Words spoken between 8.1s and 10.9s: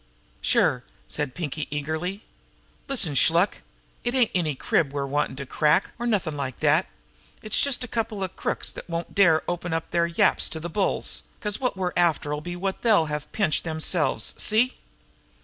of crooks that won't dare open their yaps to the